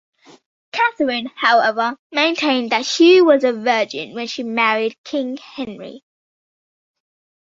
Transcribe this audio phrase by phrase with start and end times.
[0.71, 6.01] Catherine, however, maintained that she had been a virgin when she married King Henry.